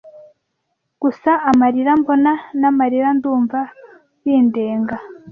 gusa 1.01 1.31
amarira 1.49 1.91
mbona 2.01 2.31
n'amarira 2.59 3.09
ndumva 3.17 3.59
bindenga 4.23 4.95